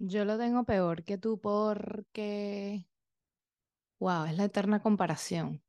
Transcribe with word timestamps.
Yo 0.00 0.24
lo 0.24 0.38
tengo 0.38 0.64
peor 0.64 1.02
que 1.02 1.18
tú 1.18 1.40
porque, 1.40 2.86
wow, 3.98 4.26
es 4.26 4.36
la 4.36 4.44
eterna 4.44 4.80
comparación. 4.80 5.62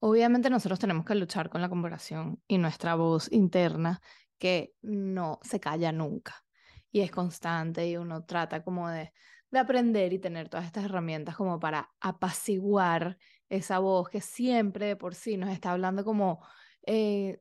Obviamente 0.00 0.50
nosotros 0.50 0.78
tenemos 0.78 1.06
que 1.06 1.14
luchar 1.14 1.48
con 1.48 1.62
la 1.62 1.70
comparación 1.70 2.42
y 2.46 2.58
nuestra 2.58 2.94
voz 2.96 3.32
interna 3.32 4.02
que 4.38 4.74
no 4.82 5.38
se 5.42 5.58
calla 5.58 5.90
nunca 5.92 6.44
y 6.92 7.00
es 7.00 7.10
constante 7.10 7.88
y 7.88 7.96
uno 7.96 8.24
trata 8.24 8.62
como 8.62 8.90
de, 8.90 9.12
de 9.50 9.58
aprender 9.58 10.12
y 10.12 10.18
tener 10.18 10.50
todas 10.50 10.66
estas 10.66 10.84
herramientas 10.84 11.36
como 11.36 11.58
para 11.60 11.90
apaciguar 12.00 13.18
esa 13.48 13.78
voz 13.78 14.10
que 14.10 14.20
siempre 14.20 14.86
de 14.86 14.96
por 14.96 15.14
sí 15.14 15.36
nos 15.38 15.50
está 15.50 15.72
hablando 15.72 16.04
como 16.04 16.44
eh, 16.86 17.40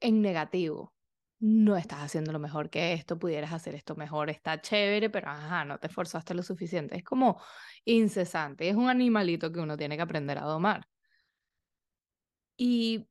en 0.00 0.22
negativo 0.22 0.95
no 1.38 1.76
estás 1.76 2.00
haciendo 2.00 2.32
lo 2.32 2.38
mejor 2.38 2.70
que 2.70 2.92
esto, 2.94 3.18
pudieras 3.18 3.52
hacer 3.52 3.74
esto 3.74 3.94
mejor, 3.96 4.30
está 4.30 4.60
chévere, 4.60 5.10
pero 5.10 5.30
no 5.66 5.78
te 5.78 5.88
esforzaste 5.88 6.34
lo 6.34 6.42
suficiente. 6.42 6.96
Es 6.96 7.04
como 7.04 7.40
incesante, 7.84 8.68
es 8.68 8.76
un 8.76 8.88
animalito 8.88 9.52
que 9.52 9.60
uno 9.60 9.76
tiene 9.76 9.96
que 9.96 10.02
aprender 10.02 10.38
a 10.38 10.42
domar. 10.42 10.88
Y 12.58 13.06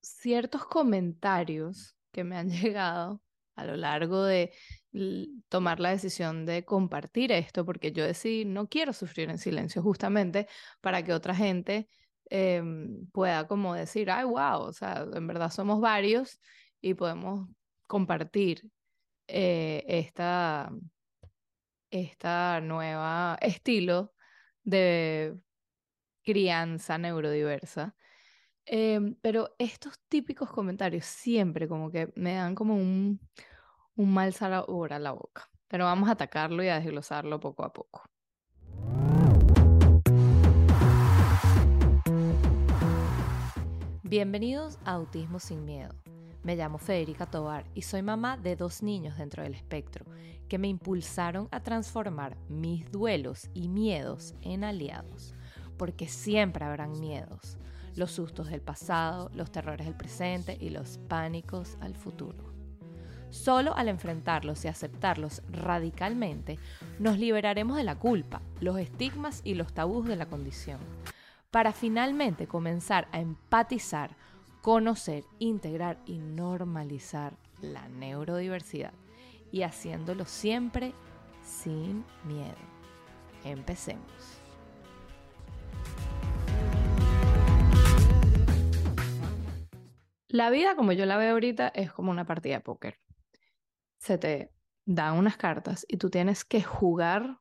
ciertos 0.00 0.66
comentarios 0.66 1.96
que 2.12 2.24
me 2.24 2.36
han 2.36 2.50
llegado 2.50 3.22
a 3.56 3.64
lo 3.64 3.76
largo 3.76 4.22
de 4.22 4.52
tomar 5.48 5.80
la 5.80 5.90
decisión 5.90 6.46
de 6.46 6.64
compartir 6.64 7.32
esto, 7.32 7.64
porque 7.64 7.92
yo 7.92 8.04
decidí, 8.04 8.44
no 8.44 8.68
quiero 8.68 8.92
sufrir 8.92 9.30
en 9.30 9.38
silencio, 9.38 9.82
justamente 9.82 10.46
para 10.80 11.02
que 11.02 11.12
otra 11.12 11.34
gente 11.34 11.88
Em, 12.30 13.06
pueda 13.12 13.46
como 13.48 13.74
decir, 13.74 14.10
ay, 14.10 14.24
wow, 14.24 14.60
o 14.62 14.72
sea, 14.72 15.06
en 15.12 15.26
verdad 15.26 15.50
somos 15.50 15.80
varios 15.80 16.40
y 16.80 16.94
podemos 16.94 17.48
compartir 17.86 18.70
eh, 19.28 19.84
esta, 19.88 20.70
esta 21.90 22.60
nueva 22.60 23.38
estilo 23.40 24.14
de 24.62 25.38
crianza 26.22 26.98
neurodiversa. 26.98 27.96
Em, 28.66 29.14
pero 29.22 29.54
estos 29.58 29.98
típicos 30.08 30.50
comentarios 30.50 31.06
siempre 31.06 31.68
como 31.68 31.90
que 31.90 32.12
me 32.16 32.34
dan 32.34 32.54
como 32.54 32.74
un, 32.74 33.20
un 33.96 34.14
mal 34.14 34.34
sabor 34.34 34.92
a 34.92 34.98
la 34.98 35.12
boca. 35.12 35.50
Pero 35.68 35.84
vamos 35.84 36.08
a 36.08 36.12
atacarlo 36.12 36.62
y 36.62 36.68
a 36.68 36.80
desglosarlo 36.80 37.40
poco 37.40 37.64
a 37.64 37.72
poco. 37.72 38.02
Bienvenidos 44.08 44.78
a 44.86 44.92
Autismo 44.92 45.38
sin 45.38 45.66
Miedo. 45.66 45.94
Me 46.42 46.56
llamo 46.56 46.78
Federica 46.78 47.26
Tobar 47.26 47.66
y 47.74 47.82
soy 47.82 48.00
mamá 48.00 48.38
de 48.38 48.56
dos 48.56 48.82
niños 48.82 49.18
dentro 49.18 49.42
del 49.42 49.52
espectro 49.52 50.06
que 50.48 50.56
me 50.56 50.66
impulsaron 50.66 51.46
a 51.50 51.60
transformar 51.60 52.38
mis 52.48 52.90
duelos 52.90 53.50
y 53.52 53.68
miedos 53.68 54.34
en 54.40 54.64
aliados, 54.64 55.34
porque 55.76 56.08
siempre 56.08 56.64
habrán 56.64 56.98
miedos, 56.98 57.58
los 57.96 58.12
sustos 58.12 58.48
del 58.48 58.62
pasado, 58.62 59.30
los 59.34 59.52
terrores 59.52 59.84
del 59.84 59.94
presente 59.94 60.56
y 60.58 60.70
los 60.70 60.96
pánicos 61.08 61.76
al 61.82 61.94
futuro. 61.94 62.54
Solo 63.28 63.76
al 63.76 63.88
enfrentarlos 63.88 64.64
y 64.64 64.68
aceptarlos 64.68 65.42
radicalmente, 65.50 66.58
nos 66.98 67.18
liberaremos 67.18 67.76
de 67.76 67.84
la 67.84 67.98
culpa, 67.98 68.40
los 68.62 68.78
estigmas 68.78 69.42
y 69.44 69.52
los 69.52 69.74
tabús 69.74 70.08
de 70.08 70.16
la 70.16 70.30
condición 70.30 70.78
para 71.50 71.72
finalmente 71.72 72.46
comenzar 72.46 73.08
a 73.12 73.20
empatizar, 73.20 74.16
conocer, 74.60 75.24
integrar 75.38 75.98
y 76.04 76.18
normalizar 76.18 77.36
la 77.62 77.88
neurodiversidad 77.88 78.92
y 79.50 79.62
haciéndolo 79.62 80.26
siempre 80.26 80.92
sin 81.42 82.04
miedo. 82.24 82.56
Empecemos. 83.44 84.38
La 90.28 90.50
vida 90.50 90.76
como 90.76 90.92
yo 90.92 91.06
la 91.06 91.16
veo 91.16 91.32
ahorita 91.32 91.68
es 91.68 91.90
como 91.90 92.10
una 92.10 92.26
partida 92.26 92.56
de 92.56 92.60
póker. 92.60 92.98
Se 93.98 94.18
te 94.18 94.52
dan 94.84 95.16
unas 95.16 95.38
cartas 95.38 95.86
y 95.88 95.96
tú 95.96 96.10
tienes 96.10 96.44
que 96.44 96.62
jugar 96.62 97.38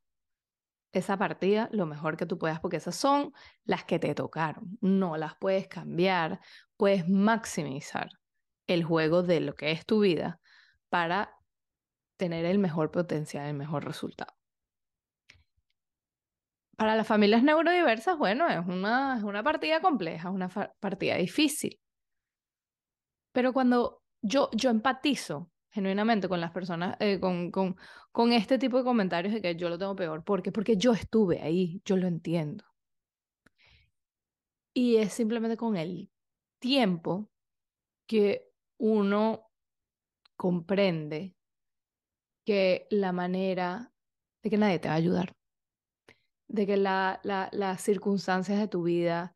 esa 0.98 1.18
partida 1.18 1.70
lo 1.72 1.86
mejor 1.86 2.18
que 2.18 2.26
tú 2.26 2.38
puedas, 2.38 2.60
porque 2.60 2.78
esas 2.78 2.96
son 2.96 3.34
las 3.66 3.84
que 3.84 4.00
te 4.00 4.14
tocaron. 4.16 4.78
No 4.82 5.18
las 5.18 5.36
puedes 5.36 5.68
cambiar, 5.68 6.40
puedes 6.76 7.08
maximizar 7.08 8.10
el 8.68 8.84
juego 8.84 9.24
de 9.24 9.40
lo 9.40 9.56
que 9.56 9.72
es 9.72 9.86
tu 9.86 10.02
vida 10.02 10.40
para 10.90 11.34
tener 12.18 12.46
el 12.46 12.60
mejor 12.60 12.92
potencial, 12.92 13.48
el 13.48 13.54
mejor 13.54 13.86
resultado. 13.86 14.34
Para 16.76 16.96
las 16.96 17.08
familias 17.08 17.42
neurodiversas, 17.44 18.18
bueno, 18.18 18.48
es 18.48 18.66
una, 18.66 19.18
es 19.18 19.24
una 19.24 19.44
partida 19.44 19.82
compleja, 19.82 20.30
es 20.30 20.36
una 20.36 20.50
partida 20.80 21.16
difícil. 21.16 21.80
Pero 23.32 23.54
cuando 23.54 24.04
yo, 24.22 24.50
yo 24.54 24.70
empatizo 24.70 25.52
genuinamente 25.78 26.28
con 26.28 26.42
las 26.42 26.50
personas, 26.50 26.98
eh, 27.00 27.20
con, 27.20 27.52
con, 27.52 27.76
con 28.12 28.34
este 28.34 28.58
tipo 28.58 28.80
de 28.80 28.84
comentarios 28.84 29.32
de 29.32 29.42
que 29.44 29.56
yo 29.56 29.70
lo 29.70 29.78
tengo 29.78 29.96
peor. 29.96 30.24
¿Por 30.24 30.42
qué? 30.42 30.52
Porque 30.52 30.76
yo 30.76 30.92
estuve 30.94 31.40
ahí, 31.40 31.84
yo 31.86 31.98
lo 31.98 32.08
entiendo. 32.08 32.66
Y 34.74 34.96
es 34.96 35.14
simplemente 35.14 35.56
con 35.56 35.78
el 35.78 36.10
tiempo 36.58 37.30
que 38.08 38.50
uno 38.80 39.52
comprende 40.36 41.36
que 42.44 42.88
la 42.90 43.12
manera 43.12 43.94
de 44.42 44.50
que 44.50 44.58
nadie 44.58 44.80
te 44.80 44.88
va 44.88 44.96
a 44.96 44.98
ayudar, 44.98 45.36
de 46.48 46.66
que 46.66 46.78
la, 46.78 47.20
la, 47.24 47.50
las 47.52 47.82
circunstancias 47.82 48.58
de 48.58 48.68
tu 48.68 48.82
vida 48.82 49.36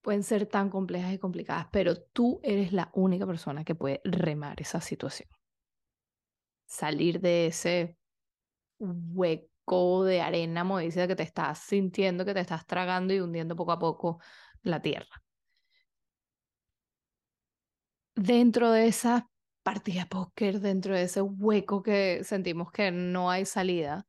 pueden 0.00 0.22
ser 0.22 0.46
tan 0.46 0.70
complejas 0.70 1.12
y 1.12 1.18
complicadas, 1.18 1.66
pero 1.70 2.00
tú 2.00 2.40
eres 2.42 2.72
la 2.72 2.90
única 2.94 3.26
persona 3.26 3.62
que 3.62 3.74
puede 3.74 4.00
remar 4.04 4.58
esa 4.62 4.80
situación 4.80 5.28
salir 6.66 7.20
de 7.20 7.46
ese 7.46 7.96
hueco 8.78 10.04
de 10.04 10.20
arena 10.20 10.64
movediza 10.64 11.06
que 11.06 11.16
te 11.16 11.22
estás 11.22 11.58
sintiendo, 11.58 12.24
que 12.24 12.34
te 12.34 12.40
estás 12.40 12.66
tragando 12.66 13.14
y 13.14 13.20
hundiendo 13.20 13.56
poco 13.56 13.72
a 13.72 13.78
poco 13.78 14.20
la 14.62 14.80
tierra. 14.80 15.22
Dentro 18.14 18.70
de 18.70 18.86
esa 18.86 19.28
partida 19.62 20.06
póker, 20.06 20.60
dentro 20.60 20.94
de 20.94 21.02
ese 21.02 21.20
hueco 21.20 21.82
que 21.82 22.22
sentimos 22.24 22.70
que 22.70 22.90
no 22.90 23.30
hay 23.30 23.44
salida 23.44 24.06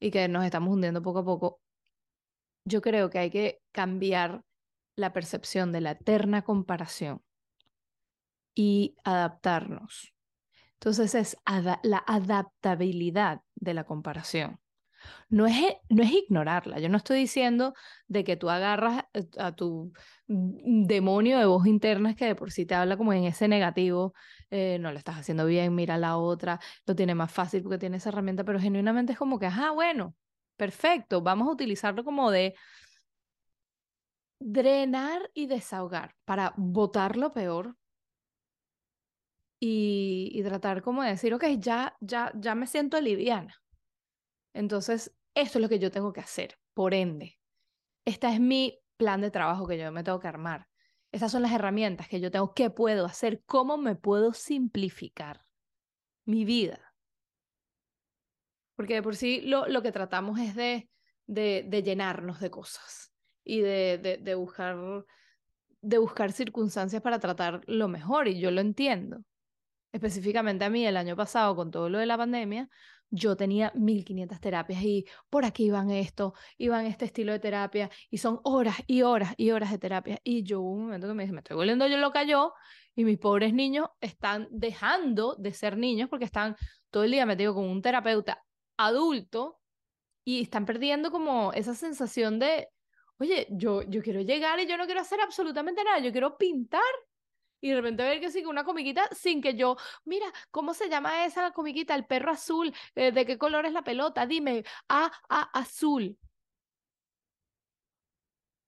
y 0.00 0.10
que 0.10 0.28
nos 0.28 0.44
estamos 0.44 0.72
hundiendo 0.72 1.02
poco 1.02 1.20
a 1.20 1.24
poco, 1.24 1.60
yo 2.64 2.80
creo 2.80 3.10
que 3.10 3.18
hay 3.18 3.30
que 3.30 3.60
cambiar 3.72 4.42
la 4.96 5.12
percepción 5.12 5.72
de 5.72 5.82
la 5.82 5.92
eterna 5.92 6.42
comparación 6.42 7.22
y 8.54 8.96
adaptarnos 9.04 10.13
entonces 10.84 11.14
es 11.14 11.38
la 11.82 12.04
adaptabilidad 12.06 13.40
de 13.54 13.72
la 13.72 13.84
comparación. 13.84 14.60
No 15.30 15.46
es, 15.46 15.56
no 15.88 16.02
es 16.02 16.12
ignorarla. 16.12 16.78
Yo 16.78 16.90
no 16.90 16.98
estoy 16.98 17.20
diciendo 17.20 17.72
de 18.06 18.22
que 18.22 18.36
tú 18.36 18.50
agarras 18.50 19.04
a 19.38 19.52
tu 19.52 19.94
demonio 20.26 21.38
de 21.38 21.46
voz 21.46 21.66
interna 21.66 22.14
que 22.14 22.26
de 22.26 22.34
por 22.34 22.50
sí 22.50 22.66
te 22.66 22.74
habla 22.74 22.98
como 22.98 23.14
en 23.14 23.24
ese 23.24 23.48
negativo, 23.48 24.12
eh, 24.50 24.76
no 24.78 24.92
lo 24.92 24.98
estás 24.98 25.16
haciendo 25.16 25.46
bien, 25.46 25.74
mira 25.74 25.96
la 25.96 26.18
otra, 26.18 26.60
lo 26.84 26.94
tiene 26.94 27.14
más 27.14 27.32
fácil 27.32 27.62
porque 27.62 27.78
tiene 27.78 27.96
esa 27.96 28.10
herramienta, 28.10 28.44
pero 28.44 28.60
genuinamente 28.60 29.12
es 29.12 29.18
como 29.18 29.38
que, 29.38 29.46
ajá, 29.46 29.70
bueno, 29.70 30.14
perfecto, 30.56 31.22
vamos 31.22 31.48
a 31.48 31.52
utilizarlo 31.52 32.04
como 32.04 32.30
de 32.30 32.54
drenar 34.38 35.30
y 35.32 35.46
desahogar 35.46 36.14
para 36.26 36.52
botar 36.58 37.16
lo 37.16 37.32
peor 37.32 37.74
y, 39.66 40.42
tratar 40.42 40.82
como 40.82 41.02
de 41.02 41.10
decir, 41.10 41.32
ok, 41.32 41.44
ya, 41.58 41.96
ya, 42.00 42.30
ya 42.34 42.54
me 42.54 42.66
siento 42.66 43.00
liviana. 43.00 43.62
Entonces, 44.52 45.16
esto 45.34 45.58
es 45.58 45.62
lo 45.62 45.70
que 45.70 45.78
yo 45.78 45.90
tengo 45.90 46.12
que 46.12 46.20
hacer. 46.20 46.58
Por 46.74 46.92
ende, 46.92 47.40
este 48.04 48.28
es 48.28 48.40
mi 48.40 48.78
plan 48.98 49.22
de 49.22 49.30
trabajo 49.30 49.66
que 49.66 49.78
yo 49.78 49.90
me 49.90 50.04
tengo 50.04 50.20
que 50.20 50.28
armar. 50.28 50.68
Esas 51.12 51.32
son 51.32 51.40
las 51.40 51.52
herramientas 51.52 52.08
que 52.08 52.20
yo 52.20 52.30
tengo. 52.30 52.52
¿Qué 52.52 52.68
puedo 52.68 53.06
hacer? 53.06 53.42
¿Cómo 53.46 53.78
me 53.78 53.94
puedo 53.94 54.34
simplificar 54.34 55.46
mi 56.26 56.44
vida? 56.44 56.94
Porque 58.76 58.94
de 58.94 59.02
por 59.02 59.16
sí 59.16 59.40
lo, 59.40 59.66
lo 59.66 59.80
que 59.80 59.92
tratamos 59.92 60.40
es 60.40 60.54
de, 60.54 60.90
de, 61.26 61.64
de 61.66 61.82
llenarnos 61.82 62.38
de 62.38 62.50
cosas 62.50 63.14
y 63.44 63.60
de, 63.60 63.98
de, 63.98 64.18
de, 64.18 64.34
buscar, 64.34 65.06
de 65.80 65.98
buscar 65.98 66.32
circunstancias 66.32 67.00
para 67.00 67.18
tratar 67.18 67.62
lo 67.66 67.88
mejor. 67.88 68.28
Y 68.28 68.40
yo 68.40 68.50
lo 68.50 68.60
entiendo 68.60 69.24
específicamente 69.94 70.64
a 70.64 70.70
mí 70.70 70.84
el 70.84 70.96
año 70.96 71.14
pasado 71.14 71.54
con 71.54 71.70
todo 71.70 71.88
lo 71.88 71.98
de 71.98 72.06
la 72.06 72.18
pandemia, 72.18 72.68
yo 73.10 73.36
tenía 73.36 73.70
1500 73.76 74.40
terapias 74.40 74.82
y 74.82 75.06
por 75.30 75.44
aquí 75.44 75.66
iban 75.66 75.92
esto, 75.92 76.34
iban 76.58 76.84
este 76.86 77.04
estilo 77.04 77.30
de 77.30 77.38
terapia 77.38 77.88
y 78.10 78.18
son 78.18 78.40
horas 78.42 78.76
y 78.88 79.02
horas 79.02 79.34
y 79.36 79.52
horas 79.52 79.70
de 79.70 79.78
terapia. 79.78 80.18
Y 80.24 80.42
yo 80.42 80.60
hubo 80.60 80.72
un 80.72 80.84
momento 80.86 81.06
que 81.06 81.14
me 81.14 81.22
dije, 81.22 81.32
me 81.32 81.40
estoy 81.40 81.56
volviendo 81.56 81.86
yo 81.86 81.96
loca 81.98 82.24
yo 82.24 82.54
y 82.96 83.04
mis 83.04 83.18
pobres 83.18 83.54
niños 83.54 83.86
están 84.00 84.48
dejando 84.50 85.36
de 85.36 85.52
ser 85.52 85.78
niños 85.78 86.08
porque 86.08 86.24
están 86.24 86.56
todo 86.90 87.04
el 87.04 87.12
día 87.12 87.24
metido 87.24 87.54
con 87.54 87.64
un 87.64 87.80
terapeuta 87.80 88.42
adulto 88.76 89.60
y 90.24 90.42
están 90.42 90.66
perdiendo 90.66 91.12
como 91.12 91.52
esa 91.52 91.74
sensación 91.74 92.40
de, 92.40 92.68
oye, 93.18 93.46
yo, 93.48 93.82
yo 93.82 94.02
quiero 94.02 94.22
llegar 94.22 94.58
y 94.58 94.66
yo 94.66 94.76
no 94.76 94.86
quiero 94.86 95.02
hacer 95.02 95.20
absolutamente 95.20 95.84
nada, 95.84 96.00
yo 96.00 96.10
quiero 96.10 96.36
pintar 96.36 96.82
y 97.64 97.70
de 97.70 97.76
repente 97.76 98.02
ver 98.02 98.20
que 98.20 98.30
sigue 98.30 98.46
una 98.46 98.62
comiquita 98.62 99.08
sin 99.12 99.40
que 99.40 99.54
yo, 99.54 99.76
mira, 100.04 100.26
¿cómo 100.50 100.74
se 100.74 100.90
llama 100.90 101.24
esa 101.24 101.52
comiquita? 101.52 101.94
El 101.94 102.04
perro 102.04 102.30
azul, 102.30 102.74
eh, 102.94 103.10
¿de 103.10 103.24
qué 103.24 103.38
color 103.38 103.64
es 103.64 103.72
la 103.72 103.82
pelota? 103.82 104.26
Dime, 104.26 104.64
ah, 104.90 105.10
ah, 105.30 105.48
azul. 105.54 106.18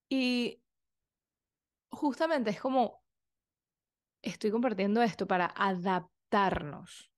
Y 0.08 0.62
justamente 1.90 2.48
es 2.48 2.58
como, 2.58 3.04
estoy 4.22 4.50
compartiendo 4.50 5.02
esto 5.02 5.26
para 5.26 5.52
adaptarnos 5.54 7.12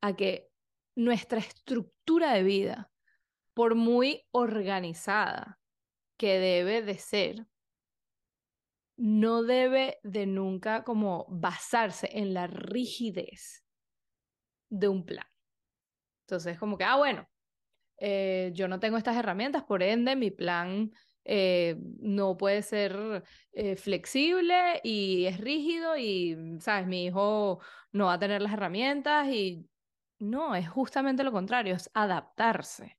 a 0.00 0.16
que 0.16 0.50
nuestra 0.96 1.38
estructura 1.38 2.32
de 2.32 2.42
vida, 2.42 2.90
por 3.54 3.76
muy 3.76 4.26
organizada 4.32 5.60
que 6.16 6.40
debe 6.40 6.82
de 6.82 6.98
ser, 6.98 7.46
no 9.02 9.42
debe 9.42 9.98
de 10.04 10.26
nunca 10.26 10.84
como 10.84 11.26
basarse 11.28 12.08
en 12.12 12.34
la 12.34 12.46
rigidez 12.46 13.64
de 14.70 14.86
un 14.86 15.04
plan. 15.04 15.26
Entonces, 16.24 16.56
como 16.56 16.78
que, 16.78 16.84
ah, 16.84 16.94
bueno, 16.96 17.28
eh, 17.98 18.52
yo 18.54 18.68
no 18.68 18.78
tengo 18.78 18.96
estas 18.96 19.16
herramientas, 19.16 19.64
por 19.64 19.82
ende, 19.82 20.14
mi 20.14 20.30
plan 20.30 20.92
eh, 21.24 21.74
no 21.98 22.36
puede 22.36 22.62
ser 22.62 23.24
eh, 23.50 23.74
flexible 23.74 24.80
y 24.84 25.26
es 25.26 25.38
rígido 25.38 25.96
y, 25.96 26.36
sabes, 26.60 26.86
mi 26.86 27.06
hijo 27.06 27.58
no 27.90 28.06
va 28.06 28.12
a 28.12 28.18
tener 28.20 28.40
las 28.40 28.52
herramientas 28.52 29.26
y 29.26 29.68
no, 30.20 30.54
es 30.54 30.68
justamente 30.68 31.24
lo 31.24 31.32
contrario, 31.32 31.74
es 31.74 31.90
adaptarse. 31.92 32.96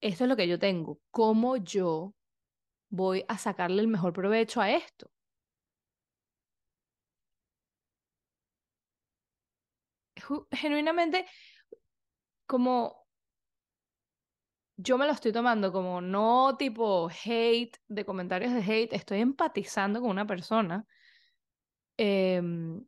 Esto 0.00 0.24
es 0.24 0.28
lo 0.28 0.34
que 0.34 0.48
yo 0.48 0.58
tengo. 0.58 1.00
¿Cómo 1.12 1.56
yo 1.58 2.12
voy 2.90 3.24
a 3.28 3.38
sacarle 3.38 3.82
el 3.82 3.88
mejor 3.88 4.12
provecho 4.12 4.60
a 4.60 4.70
esto? 4.70 5.10
Genuinamente, 10.52 11.26
como 12.46 13.06
yo 14.76 14.96
me 14.96 15.06
lo 15.06 15.12
estoy 15.12 15.32
tomando 15.32 15.72
como 15.72 16.00
no 16.00 16.56
tipo 16.56 17.08
hate, 17.24 17.76
de 17.88 18.04
comentarios 18.04 18.52
de 18.52 18.60
hate, 18.60 18.92
estoy 18.92 19.20
empatizando 19.20 20.00
con 20.00 20.10
una 20.10 20.26
persona. 20.26 20.86
Em, 21.98 22.80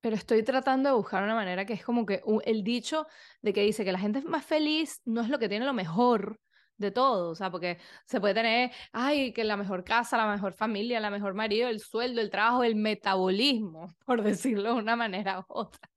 pero 0.00 0.16
estoy 0.16 0.42
tratando 0.42 0.90
de 0.90 0.96
buscar 0.96 1.22
una 1.22 1.34
manera 1.34 1.64
que 1.64 1.74
es 1.74 1.84
como 1.84 2.04
que 2.04 2.22
el 2.44 2.64
dicho 2.64 3.06
de 3.40 3.52
que 3.52 3.62
dice 3.62 3.84
que 3.84 3.92
la 3.92 3.98
gente 3.98 4.20
más 4.22 4.44
feliz 4.44 5.00
no 5.04 5.22
es 5.22 5.28
lo 5.28 5.38
que 5.38 5.48
tiene 5.48 5.64
lo 5.64 5.72
mejor 5.72 6.40
de 6.82 6.90
todo, 6.90 7.30
o 7.30 7.34
sea, 7.34 7.50
porque 7.50 7.78
se 8.06 8.20
puede 8.20 8.34
tener, 8.34 8.72
ay, 8.92 9.32
que 9.32 9.44
la 9.44 9.56
mejor 9.56 9.84
casa, 9.84 10.18
la 10.18 10.30
mejor 10.30 10.52
familia, 10.52 11.00
la 11.00 11.10
mejor 11.10 11.34
marido, 11.34 11.68
el 11.68 11.80
sueldo, 11.80 12.20
el 12.20 12.30
trabajo, 12.30 12.64
el 12.64 12.76
metabolismo, 12.76 13.94
por 14.06 14.22
decirlo 14.22 14.74
de 14.74 14.80
una 14.80 14.96
manera 14.96 15.40
u 15.40 15.44
otra. 15.48 15.90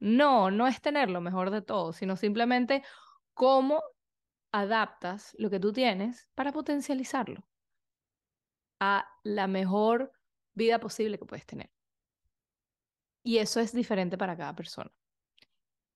No, 0.00 0.50
no 0.50 0.66
es 0.66 0.80
tener 0.80 1.10
lo 1.10 1.20
mejor 1.20 1.50
de 1.50 1.62
todo, 1.62 1.92
sino 1.92 2.16
simplemente 2.16 2.82
cómo 3.34 3.82
adaptas 4.52 5.34
lo 5.38 5.50
que 5.50 5.60
tú 5.60 5.72
tienes 5.72 6.28
para 6.34 6.52
potencializarlo 6.52 7.44
a 8.80 9.06
la 9.22 9.46
mejor 9.46 10.12
vida 10.54 10.80
posible 10.80 11.18
que 11.18 11.26
puedes 11.26 11.46
tener. 11.46 11.70
Y 13.22 13.38
eso 13.38 13.60
es 13.60 13.72
diferente 13.72 14.16
para 14.18 14.36
cada 14.36 14.54
persona. 14.54 14.90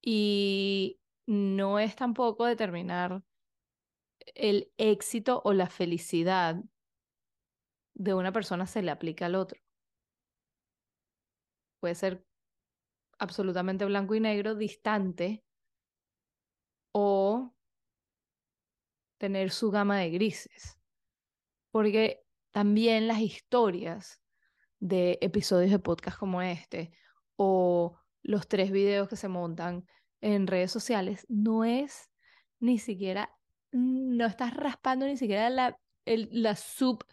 Y 0.03 1.01
no 1.27 1.79
es 1.79 1.97
tampoco 1.97 2.45
determinar 2.45 3.23
el 4.35 4.73
éxito 4.77 5.41
o 5.45 5.53
la 5.53 5.69
felicidad 5.69 6.63
de 7.95 8.15
una 8.15 8.33
persona 8.33 8.67
se 8.67 8.83
le 8.83 8.91
aplica 8.91 9.27
al 9.27 9.35
otro. 9.35 9.61
Puede 11.81 11.95
ser 11.95 12.27
absolutamente 13.19 13.85
blanco 13.85 14.15
y 14.15 14.21
negro, 14.21 14.55
distante, 14.55 15.45
o 16.93 17.55
tener 19.19 19.51
su 19.51 19.71
gama 19.71 19.99
de 19.99 20.11
grises. 20.11 20.79
Porque 21.71 22.25
también 22.53 23.09
las 23.09 23.21
historias 23.21 24.21
de 24.79 25.19
episodios 25.21 25.71
de 25.71 25.79
podcast 25.79 26.19
como 26.19 26.43
este 26.43 26.93
o 27.37 27.99
los 28.23 28.49
tres 28.49 28.71
videos 28.71 29.09
que 29.09 29.17
se 29.17 29.29
montan 29.29 29.87
en 30.21 30.47
redes 30.47 30.71
sociales 30.71 31.27
no 31.29 31.65
es 31.65 32.11
ni 32.61 32.79
siquiera, 32.79 33.37
no 33.75 34.27
estás 34.27 34.55
raspando 34.55 35.07
ni 35.07 35.17
siquiera 35.17 35.51
la, 35.51 35.79
la 36.07 36.57
sub 36.57 37.05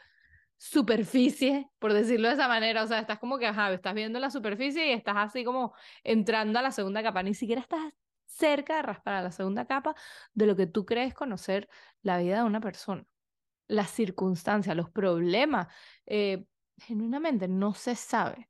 superficie, 0.58 1.72
por 1.80 1.92
decirlo 1.92 2.28
de 2.28 2.36
esa 2.36 2.48
manera, 2.48 2.84
o 2.84 2.88
sea, 2.88 3.00
estás 3.00 3.18
como 3.18 3.40
que, 3.40 3.48
ajá, 3.48 3.74
estás 3.74 3.96
viendo 3.96 4.20
la 4.20 4.30
superficie 4.30 4.90
y 4.90 4.92
estás 4.92 5.16
así 5.18 5.44
como 5.44 5.74
entrando 6.04 6.60
a 6.60 6.62
la 6.62 6.72
segunda 6.72 7.02
capa, 7.02 7.24
ni 7.24 7.34
siquiera 7.34 7.62
estás 7.62 7.82
cerca 8.28 8.76
de 8.76 8.84
raspar 8.84 9.16
a 9.16 9.22
la 9.24 9.32
segunda 9.32 9.66
capa 9.66 9.96
de 10.34 10.46
lo 10.46 10.56
que 10.56 10.68
tú 10.68 10.86
crees 10.86 11.16
conocer 11.16 11.68
la 12.04 12.20
vida 12.20 12.38
de 12.38 12.44
una 12.44 12.62
persona. 12.62 13.06
Las 13.68 13.90
circunstancias, 13.90 14.76
los 14.76 14.92
problemas, 14.92 15.68
eh, 16.06 16.46
genuinamente 16.78 17.48
no 17.48 17.74
se 17.74 17.96
sabe. 17.96 18.48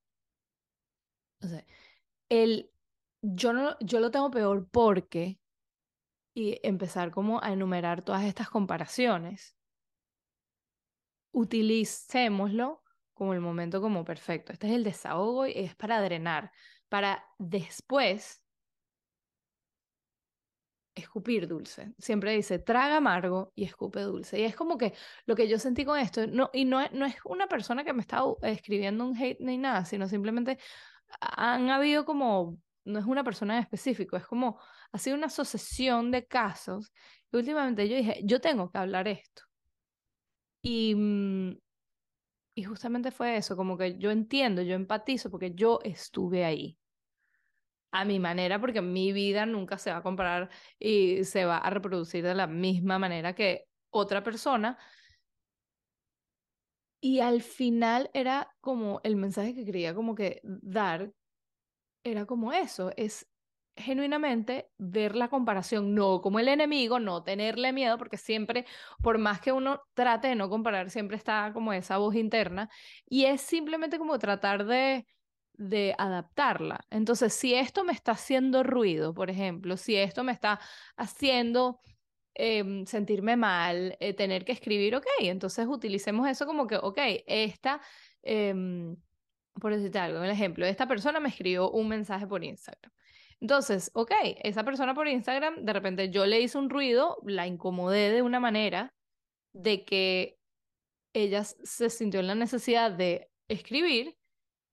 El, 2.28 2.72
yo, 3.22 3.54
no, 3.54 3.78
yo 3.80 4.00
lo 4.02 4.12
tengo 4.12 4.32
peor 4.32 4.68
porque, 4.70 5.40
y 6.34 6.60
empezar 6.64 7.12
como 7.12 7.44
a 7.44 7.52
enumerar 7.52 8.04
todas 8.04 8.24
estas 8.24 8.50
comparaciones, 8.50 9.58
utilicémoslo 11.32 12.84
como 13.14 13.34
el 13.34 13.42
momento 13.42 13.82
como 13.82 14.04
perfecto. 14.04 14.54
Este 14.54 14.68
es 14.68 14.74
el 14.74 14.84
desahogo 14.84 15.48
y 15.48 15.54
es 15.56 15.76
para 15.76 16.02
drenar, 16.02 16.52
para 16.90 17.26
después 17.38 18.44
escupir 20.96 21.48
dulce. 21.48 21.94
Siempre 22.00 22.34
dice, 22.34 22.60
traga 22.60 22.98
amargo 22.98 23.52
y 23.56 23.64
escupe 23.66 24.02
dulce. 24.02 24.40
Y 24.40 24.44
es 24.44 24.56
como 24.56 24.78
que 24.78 24.94
lo 25.26 25.36
que 25.36 25.48
yo 25.48 25.60
sentí 25.60 25.86
con 25.86 26.00
esto, 26.00 26.28
no, 26.28 26.50
y 26.54 26.66
no, 26.66 26.86
no 26.92 27.06
es 27.06 27.16
una 27.26 27.48
persona 27.48 27.84
que 27.84 27.94
me 27.94 28.02
está 28.02 28.24
escribiendo 28.44 29.06
un 29.06 29.18
hate 29.18 29.40
ni 29.40 29.58
nada, 29.58 29.86
sino 29.86 30.08
simplemente 30.08 30.58
han 31.20 31.70
habido 31.70 32.06
como, 32.06 32.58
no 32.86 33.00
es 33.00 33.06
una 33.06 33.24
persona 33.24 33.56
en 33.58 33.64
específico, 33.64 34.18
es 34.18 34.26
como, 34.26 34.60
ha 34.92 34.98
sido 34.98 35.16
una 35.18 35.30
sucesión 35.30 36.12
de 36.12 36.26
casos. 36.28 36.92
Y 37.32 37.38
últimamente 37.38 37.88
yo 37.90 37.96
dije, 37.96 38.22
yo 38.24 38.42
tengo 38.42 38.72
que 38.72 38.78
hablar 38.78 39.08
esto. 39.08 39.44
Y, 40.62 40.96
mm, 40.96 41.58
y 42.56 42.64
justamente 42.64 43.12
fue 43.12 43.38
eso, 43.38 43.56
como 43.56 43.78
que 43.78 43.98
yo 43.98 44.12
entiendo, 44.12 44.62
yo 44.62 44.76
empatizo 44.76 45.30
porque 45.32 45.54
yo 45.54 45.80
estuve 45.84 46.46
ahí 46.46 46.78
a 47.92 48.06
mi 48.06 48.20
manera, 48.20 48.60
porque 48.60 48.82
mi 48.82 49.12
vida 49.14 49.46
nunca 49.46 49.78
se 49.78 49.92
va 49.92 49.98
a 49.98 50.04
comparar 50.04 50.50
y 50.80 51.24
se 51.26 51.46
va 51.46 51.58
a 51.58 51.70
reproducir 51.70 52.24
de 52.24 52.36
la 52.36 52.48
misma 52.48 53.00
manera 53.00 53.36
que 53.36 53.66
otra 53.90 54.24
persona. 54.24 54.78
Y 57.02 57.20
al 57.20 57.42
final 57.42 58.10
era 58.14 58.56
como 58.62 59.02
el 59.04 59.16
mensaje 59.16 59.56
que 59.56 59.66
quería 59.66 59.96
como 59.96 60.16
que 60.16 60.40
dar, 60.44 61.12
era 62.04 62.26
como 62.26 62.54
eso, 62.54 62.92
es 62.98 63.28
genuinamente 63.76 64.70
ver 64.78 65.16
la 65.16 65.30
comparación, 65.30 65.96
no 65.96 66.22
como 66.22 66.40
el 66.40 66.48
enemigo, 66.50 67.00
no 67.00 67.24
tenerle 67.24 67.74
miedo, 67.74 67.98
porque 67.98 68.18
siempre, 68.18 68.66
por 69.02 69.18
más 69.18 69.40
que 69.42 69.52
uno 69.52 69.82
trate 69.94 70.30
de 70.30 70.36
no 70.36 70.50
comparar, 70.50 70.90
siempre 70.90 71.18
está 71.18 71.52
como 71.54 71.74
esa 71.74 71.98
voz 71.98 72.16
interna, 72.16 72.70
y 73.06 73.26
es 73.26 73.42
simplemente 73.42 73.98
como 73.98 74.20
tratar 74.20 74.66
de 74.66 75.06
de 75.54 75.94
adaptarla. 75.98 76.86
Entonces, 76.90 77.34
si 77.34 77.54
esto 77.54 77.84
me 77.84 77.94
está 77.94 78.14
haciendo 78.14 78.64
ruido, 78.64 79.14
por 79.14 79.30
ejemplo, 79.30 79.78
si 79.78 79.96
esto 79.96 80.24
me 80.24 80.32
está 80.32 80.60
haciendo 80.98 81.80
em, 82.34 82.86
sentirme 82.86 83.36
mal, 83.38 83.98
eh, 84.00 84.14
tener 84.14 84.46
que 84.46 84.54
escribir, 84.54 84.96
ok, 84.96 85.06
entonces 85.22 85.68
utilicemos 85.68 86.28
eso 86.30 86.46
como 86.46 86.68
que, 86.68 86.78
ok, 86.78 86.98
esta, 87.28 87.82
em, 88.24 88.96
por 89.60 89.74
decirte 89.74 90.00
algo, 90.00 90.20
un 90.20 90.26
ejemplo, 90.26 90.66
esta 90.66 90.88
persona 90.88 91.20
me 91.20 91.30
escribió 91.30 91.70
un 91.72 91.88
mensaje 91.88 92.28
por 92.28 92.44
Instagram. 92.44 92.92
Entonces, 93.40 93.92
ok, 93.94 94.12
esa 94.44 94.64
persona 94.64 94.94
por 94.94 95.08
Instagram, 95.08 95.66
de 95.66 95.74
repente 95.74 96.10
yo 96.10 96.26
le 96.26 96.42
hice 96.42 96.58
un 96.58 96.70
ruido, 96.70 97.18
la 97.26 97.48
incomodé 97.48 98.12
de 98.12 98.22
una 98.22 98.40
manera 98.40 98.94
de 99.54 99.84
que 99.84 100.38
ella 101.14 101.44
se 101.44 101.90
sintió 101.90 102.20
en 102.20 102.28
la 102.28 102.36
necesidad 102.36 102.92
de 102.92 103.30
escribir 103.48 104.16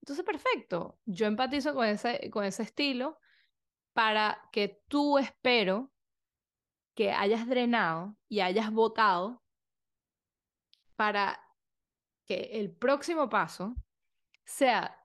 entonces, 0.08 0.24
perfecto, 0.24 0.98
yo 1.04 1.26
empatizo 1.26 1.74
con 1.74 1.86
ese, 1.86 2.30
con 2.30 2.42
ese 2.42 2.62
estilo 2.62 3.18
para 3.92 4.40
que 4.52 4.80
tú 4.88 5.18
espero 5.18 5.92
que 6.94 7.12
hayas 7.12 7.46
drenado 7.46 8.16
y 8.26 8.40
hayas 8.40 8.70
votado 8.70 9.42
para 10.96 11.38
que 12.24 12.50
el 12.54 12.72
próximo 12.72 13.28
paso 13.28 13.74
sea 14.48 14.98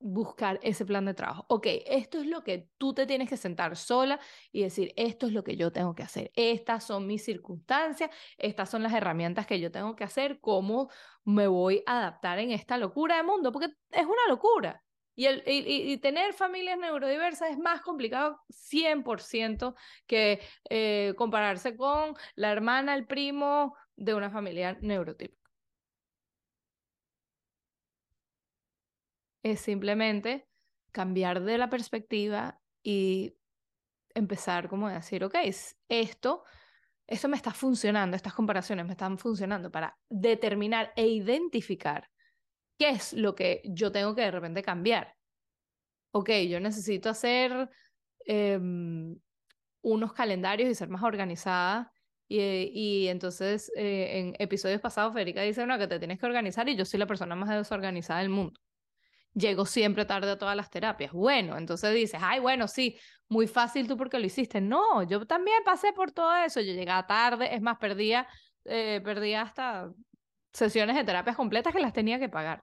buscar 0.00 0.58
ese 0.62 0.86
plan 0.86 1.04
de 1.04 1.14
trabajo. 1.14 1.44
Ok, 1.48 1.66
esto 1.86 2.20
es 2.20 2.26
lo 2.26 2.42
que 2.42 2.68
tú 2.78 2.94
te 2.94 3.06
tienes 3.06 3.28
que 3.28 3.36
sentar 3.36 3.76
sola 3.76 4.18
y 4.52 4.62
decir, 4.62 4.92
esto 4.96 5.26
es 5.26 5.32
lo 5.32 5.44
que 5.44 5.56
yo 5.56 5.72
tengo 5.72 5.94
que 5.94 6.02
hacer, 6.02 6.30
estas 6.34 6.84
son 6.84 7.06
mis 7.06 7.24
circunstancias, 7.24 8.10
estas 8.38 8.70
son 8.70 8.82
las 8.82 8.94
herramientas 8.94 9.46
que 9.46 9.60
yo 9.60 9.70
tengo 9.70 9.96
que 9.96 10.04
hacer, 10.04 10.40
cómo 10.40 10.90
me 11.24 11.46
voy 11.46 11.82
a 11.86 11.98
adaptar 11.98 12.38
en 12.38 12.50
esta 12.50 12.78
locura 12.78 13.16
de 13.16 13.22
mundo, 13.22 13.52
porque 13.52 13.68
es 13.90 14.04
una 14.04 14.26
locura. 14.28 14.82
Y, 15.16 15.26
el, 15.26 15.42
y, 15.46 15.98
tener 15.98 16.32
familias 16.32 16.78
neurodiversas 16.78 17.50
es 17.50 17.58
más 17.58 17.82
complicado 17.82 18.40
100% 18.48 19.74
que 20.06 20.40
eh, 20.70 21.12
compararse 21.18 21.76
con 21.76 22.14
la 22.36 22.52
hermana, 22.52 22.94
el 22.94 23.06
primo 23.06 23.76
de 23.96 24.14
una 24.14 24.30
familia 24.30 24.78
neurotípica. 24.80 25.39
Es 29.42 29.60
simplemente 29.60 30.46
cambiar 30.92 31.42
de 31.42 31.58
la 31.58 31.70
perspectiva 31.70 32.60
y 32.82 33.36
empezar 34.14 34.68
como 34.68 34.88
a 34.88 34.94
decir, 34.94 35.24
ok, 35.24 35.36
esto, 35.88 36.44
esto 37.06 37.28
me 37.28 37.36
está 37.36 37.52
funcionando, 37.52 38.16
estas 38.16 38.34
comparaciones 38.34 38.86
me 38.86 38.92
están 38.92 39.18
funcionando 39.18 39.70
para 39.70 39.96
determinar 40.08 40.92
e 40.96 41.06
identificar 41.06 42.08
qué 42.78 42.90
es 42.90 43.12
lo 43.12 43.34
que 43.34 43.62
yo 43.64 43.92
tengo 43.92 44.14
que 44.14 44.22
de 44.22 44.30
repente 44.30 44.62
cambiar. 44.62 45.14
Ok, 46.12 46.30
yo 46.48 46.58
necesito 46.58 47.08
hacer 47.08 47.70
em, 48.26 49.16
unos 49.82 50.12
calendarios 50.12 50.68
y 50.70 50.74
ser 50.74 50.88
más 50.88 51.02
organizada. 51.02 51.92
Y, 52.26 52.38
y 52.72 53.08
entonces 53.08 53.72
eh, 53.76 54.18
en 54.18 54.36
episodios 54.38 54.80
pasados 54.80 55.12
Federica 55.12 55.42
dice, 55.42 55.66
no, 55.66 55.78
que 55.78 55.88
te 55.88 55.98
tienes 55.98 56.18
que 56.18 56.26
organizar 56.26 56.68
y 56.68 56.76
yo 56.76 56.84
soy 56.84 57.00
la 57.00 57.06
persona 57.06 57.34
más 57.34 57.48
desorganizada 57.48 58.20
del 58.20 58.28
mundo 58.28 58.60
llego 59.34 59.66
siempre 59.66 60.04
tarde 60.04 60.30
a 60.32 60.38
todas 60.38 60.56
las 60.56 60.70
terapias. 60.70 61.12
Bueno, 61.12 61.56
entonces 61.56 61.94
dices, 61.94 62.20
ay, 62.22 62.40
bueno, 62.40 62.68
sí, 62.68 62.98
muy 63.28 63.46
fácil 63.46 63.86
tú 63.88 63.96
porque 63.96 64.18
lo 64.18 64.26
hiciste. 64.26 64.60
No, 64.60 65.02
yo 65.04 65.26
también 65.26 65.62
pasé 65.64 65.92
por 65.92 66.12
todo 66.12 66.34
eso. 66.36 66.60
Yo 66.60 66.72
llegaba 66.72 67.06
tarde, 67.06 67.54
es 67.54 67.62
más, 67.62 67.78
perdía, 67.78 68.26
eh, 68.64 69.00
perdía 69.04 69.42
hasta 69.42 69.90
sesiones 70.52 70.96
de 70.96 71.04
terapias 71.04 71.36
completas 71.36 71.72
que 71.72 71.80
las 71.80 71.92
tenía 71.92 72.18
que 72.18 72.28
pagar. 72.28 72.62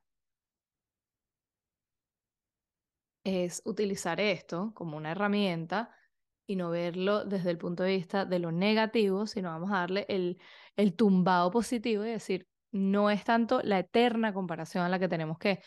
Es 3.24 3.62
utilizar 3.66 4.20
esto 4.22 4.72
como 4.74 4.96
una 4.98 5.12
herramienta 5.12 5.94
y 6.46 6.56
no 6.56 6.70
verlo 6.70 7.26
desde 7.26 7.52
el 7.52 7.58
punto 7.58 7.84
de 7.84 7.92
vista 7.98 8.26
de 8.26 8.40
lo 8.40 8.52
negativo, 8.52 9.28
sino 9.28 9.50
vamos 9.50 9.70
a 9.72 9.80
darle 9.80 10.06
el, 10.08 10.40
el 10.78 10.96
tumbado 10.96 11.52
positivo 11.52 12.06
y 12.06 12.10
decir, 12.12 12.48
no 12.72 13.10
es 13.10 13.26
tanto 13.26 13.62
la 13.64 13.80
eterna 13.80 14.34
comparación 14.34 14.84
a 14.86 14.90
la 14.90 15.00
que 15.00 15.10
tenemos 15.10 15.38
que 15.38 15.62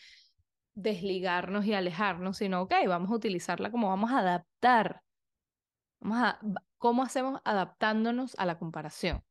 desligarnos 0.74 1.64
y 1.66 1.74
alejarnos, 1.74 2.38
sino, 2.38 2.62
ok, 2.62 2.74
vamos 2.86 3.10
a 3.10 3.14
utilizarla 3.14 3.70
como 3.70 3.88
vamos 3.88 4.10
a 4.10 4.18
adaptar. 4.18 5.02
Vamos 6.00 6.18
a, 6.18 6.40
¿Cómo 6.78 7.02
hacemos 7.02 7.40
adaptándonos 7.44 8.34
a 8.38 8.46
la 8.46 8.58
comparación? 8.58 9.22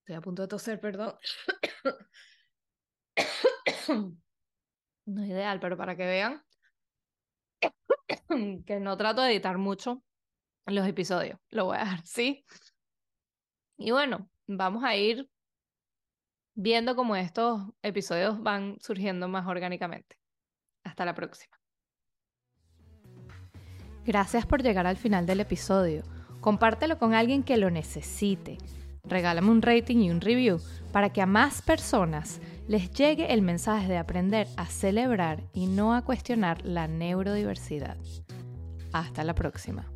Estoy 0.00 0.16
a 0.16 0.20
punto 0.20 0.42
de 0.42 0.48
toser, 0.48 0.80
perdón. 0.80 1.14
No 5.06 5.22
es 5.22 5.28
ideal, 5.28 5.60
pero 5.60 5.76
para 5.76 5.96
que 5.96 6.06
vean 6.06 6.42
que 8.66 8.80
no 8.80 8.96
trato 8.96 9.20
de 9.20 9.32
editar 9.32 9.58
mucho 9.58 10.02
los 10.66 10.86
episodios. 10.86 11.38
Lo 11.50 11.66
voy 11.66 11.76
a 11.76 11.80
dejar, 11.80 12.06
¿sí? 12.06 12.44
Y 13.76 13.90
bueno, 13.90 14.30
vamos 14.46 14.82
a 14.84 14.96
ir 14.96 15.28
viendo 16.54 16.96
cómo 16.96 17.16
estos 17.16 17.62
episodios 17.82 18.42
van 18.42 18.76
surgiendo 18.80 19.28
más 19.28 19.46
orgánicamente. 19.46 20.16
Hasta 20.84 21.04
la 21.04 21.14
próxima. 21.14 21.58
Gracias 24.04 24.44
por 24.44 24.62
llegar 24.62 24.86
al 24.86 24.96
final 24.96 25.26
del 25.26 25.40
episodio. 25.40 26.02
Compártelo 26.40 26.98
con 26.98 27.14
alguien 27.14 27.42
que 27.42 27.56
lo 27.56 27.70
necesite. 27.70 28.58
Regálame 29.02 29.50
un 29.50 29.62
rating 29.62 29.98
y 29.98 30.10
un 30.10 30.20
review 30.20 30.60
para 30.92 31.10
que 31.10 31.22
a 31.22 31.26
más 31.26 31.62
personas 31.62 32.40
les 32.68 32.90
llegue 32.90 33.32
el 33.32 33.42
mensaje 33.42 33.88
de 33.88 33.98
aprender 33.98 34.46
a 34.56 34.66
celebrar 34.66 35.42
y 35.52 35.66
no 35.66 35.94
a 35.94 36.02
cuestionar 36.02 36.64
la 36.64 36.86
neurodiversidad. 36.86 37.96
Hasta 38.92 39.24
la 39.24 39.34
próxima. 39.34 39.90